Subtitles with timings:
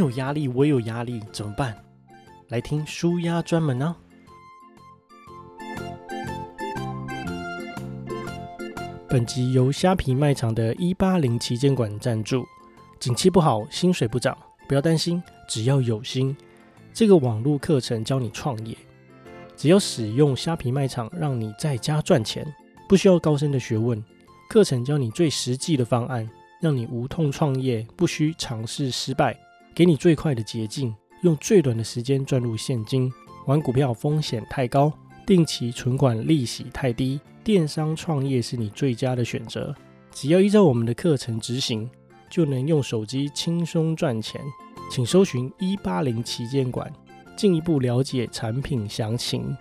[0.00, 1.76] 有压力，我有压力，怎么办？
[2.48, 3.94] 来听舒压专门呢、
[9.06, 12.46] 本集由虾皮卖场的一八零旗舰馆赞助。
[12.98, 14.34] 景气不好，薪水不涨，
[14.66, 16.34] 不要担心，只要有心，
[16.94, 18.74] 这个网络课程教你创业。
[19.54, 22.46] 只要使用虾皮卖场，让你在家赚钱，
[22.88, 24.02] 不需要高深的学问。
[24.48, 26.26] 课程教你最实际的方案，
[26.58, 29.38] 让你无痛创业，不需尝试失败，
[29.74, 30.94] 给你最快的捷径。
[31.22, 33.12] 用最短的时间赚入现金，
[33.46, 34.90] 玩股票风险太高，
[35.26, 39.74] 定期存款利息太低，电商创业是你最佳的选择。
[40.12, 41.88] 只要依照我们的课程执行，
[42.30, 44.40] 就能用手机轻松赚钱。
[44.90, 46.90] 请搜寻一八零旗舰馆，
[47.36, 49.54] 进一步了解产品详情。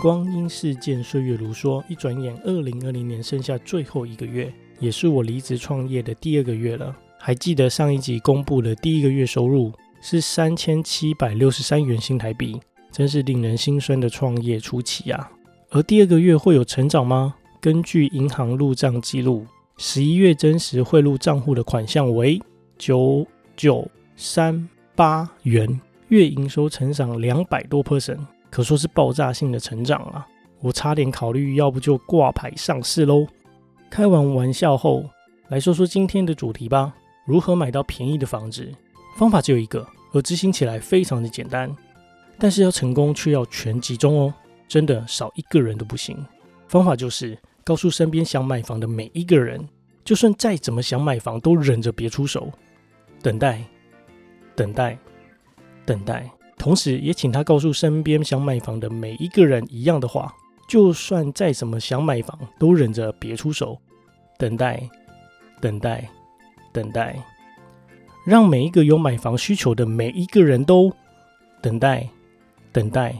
[0.00, 6.94] 光阴似箭，岁月如梭，一转眼，二零二零年剩下最后一个月，也是我离职创业的第二个月了。
[7.18, 12.60] 还记得上一集公布的第一个月收入是三千七百六十三元新台币，
[12.92, 15.30] 真是令人心酸的创业初期啊！
[15.70, 17.34] 而第二个月会有成长吗？
[17.60, 19.44] 根据银行入账记录，
[19.78, 22.40] 十一月真实汇入账户的款项为
[22.78, 30.24] 九九三八元，月营收成长两百多 percent，可说是爆炸性的成长啊！
[30.60, 33.26] 我差点考虑要不就挂牌上市喽。
[33.90, 35.04] 开完玩笑后，
[35.48, 36.94] 来说说今天的主题吧。
[37.26, 38.70] 如何买到便宜的房子？
[39.16, 41.74] 方法只有一个，而执行起来非常的简单，
[42.38, 44.34] 但是要成功却要全集中哦，
[44.66, 46.16] 真的少一个人都不行。
[46.68, 49.66] 方法就是告诉身边想买房的每一个人，
[50.04, 52.50] 就算再怎么想买房，都忍着别出手，
[53.22, 53.62] 等待，
[54.54, 54.96] 等待，
[55.84, 56.30] 等待。
[56.56, 60.34] 同时也请他告诉身边想买房的每一个人一样的话，
[60.68, 63.76] 就算再怎么想买房，都忍着别出手，
[64.38, 64.88] 等待，
[65.60, 66.08] 等待。
[66.70, 67.16] 等待，
[68.26, 70.92] 让每一个有买房需求的每一个人都
[71.62, 72.06] 等待，
[72.70, 73.16] 等待，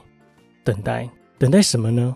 [0.62, 2.14] 等待，等待什么呢？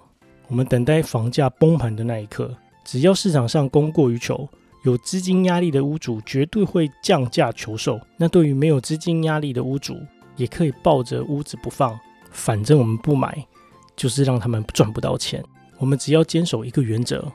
[0.49, 2.55] 我们等待房价崩盘的那一刻。
[2.85, 4.47] 只要市场上供过于求，
[4.85, 7.99] 有资金压力的屋主绝对会降价求售。
[8.19, 9.99] 那对于没有资金压力的屋主，
[10.37, 11.99] 也可以抱着屋子不放，
[12.31, 13.45] 反正我们不买，
[13.97, 15.43] 就是让他们赚不到钱。
[15.79, 17.31] 我们只要坚守一个原则，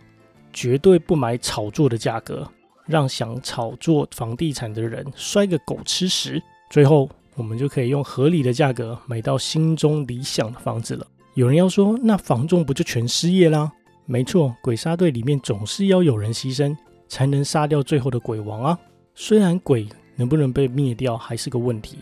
[0.52, 2.48] 绝对不买炒作的价格。
[2.86, 11.06] 让想炒作房地产的人摔个狗吃屎，最后我们就可以用合理的价格买到心中理想的房子了。
[11.34, 13.70] 有人要说，那房仲不就全失业啦？
[14.06, 16.74] 没错，鬼杀队里面总是要有人牺牲，
[17.10, 18.80] 才能杀掉最后的鬼王啊。
[19.14, 19.86] 虽然鬼
[20.16, 21.98] 能不能被灭掉还是个问题，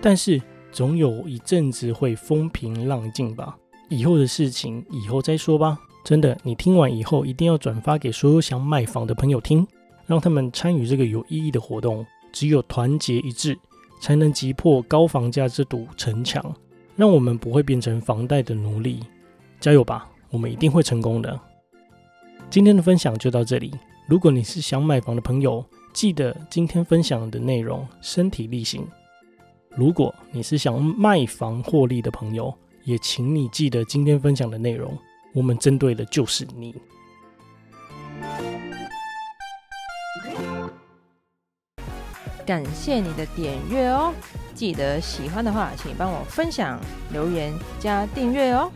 [0.00, 0.40] 但是
[0.72, 3.58] 总有一阵子会风平浪静吧。
[3.90, 5.78] 以后的事情以后再说吧。
[6.02, 9.66] 真的，你听完以后一定要转发给所有想买房的朋友听。
[10.06, 13.56] 让他们参与这个有意义的活动，只有团结一致，
[14.00, 16.52] 才能击破高房价这堵城墙，
[16.96, 18.98] 让我们不会变成房贷的奴隶。
[19.60, 21.38] 加油吧，我们一定会成功的。
[22.48, 23.72] 今天的分享就到这里。
[24.08, 28.82] 如果你是想买房的朋友，记得今天分享的内容身体力行；
[29.76, 32.52] 如果你是想卖房获利的朋友，
[32.90, 34.98] 也请你记得今天分享的内容，
[35.32, 36.74] 我们针对的就是你。
[42.44, 44.12] 感谢你的点阅哦！
[44.56, 46.80] 记得喜欢的话，请帮我分享、
[47.12, 48.72] 留言、加订阅哦！